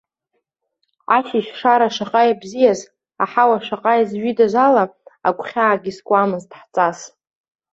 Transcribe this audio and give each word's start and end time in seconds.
Ашьыжь 1.17 1.49
шара 1.59 1.87
шаҟа 1.95 2.21
ибзиаз, 2.31 2.79
аҳауа 3.23 3.57
шаҟа 3.65 3.93
изҩыдаз 4.01 4.53
ала, 4.65 4.83
агәхьаагьы 5.27 5.91
скуамызт 5.97 6.49
ҳҵас. 6.59 6.99